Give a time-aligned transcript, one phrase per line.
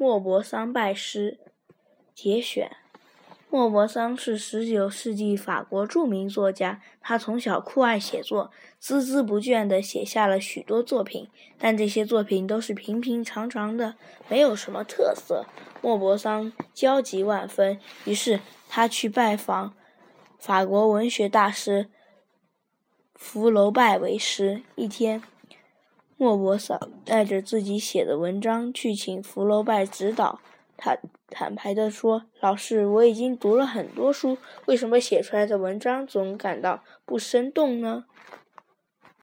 [0.00, 1.38] 莫泊桑拜师
[2.14, 2.70] 节选。
[3.50, 13.96] 莫泊桑是19世纪法国著名作家，他从小酷爱写作，孜孜不倦地写下了许多作品，但这些作品都是平平常常的，
[14.28, 15.46] 没有什么特色。
[15.82, 18.38] 莫泊桑焦急万分，于是
[18.68, 19.74] 他去拜访
[20.38, 21.88] 法国文学大师
[23.16, 24.62] 福楼拜为师。
[24.76, 25.20] 一天。
[26.20, 30.40] 莫泊桑带着自己写的文章去请福楼拜指导，
[30.76, 30.98] 他
[31.30, 38.04] 坦白地说：“老师，我已经读了很多书，为什么写出来的文章总感到不生动呢？”